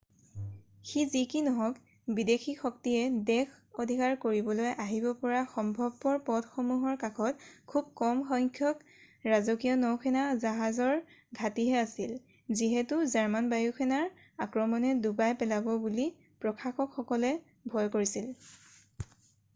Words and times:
সি 0.89 1.01
যি 1.13 1.21
কি 1.31 1.39
নহওক 1.47 1.75
বিদেশী 2.19 2.53
শক্তিয়ে 2.61 3.01
দেশ 3.27 3.51
অধিকাৰ 3.81 4.15
কৰিবলৈ 4.23 4.71
আহিব 4.85 5.03
পৰা 5.25 5.41
সম্ভৱপৰ 5.51 6.15
পথসমূহৰ 6.29 6.95
কাষত 7.03 7.45
খুব 7.73 7.91
কম 8.01 8.23
সংখ্যক 8.31 8.81
ৰাজকীয় 9.29 9.75
নৌসেনা 9.83 10.23
জাহাজৰ 10.45 10.97
ঘাটিহে 11.41 11.77
আছিল 11.83 12.15
যিহেতু 12.61 12.99
জাৰ্মান 13.15 13.51
বায়ু 13.51 13.75
সেনাৰ 13.81 14.07
আক্ৰমণে 14.49 14.95
ডুবাই 15.05 15.37
পেলাব 15.43 15.69
বুলি 15.85 16.09
প্ৰশাসকসকলে 16.47 17.33
ভয় 17.75 17.91
কৰিছিল 17.97 18.33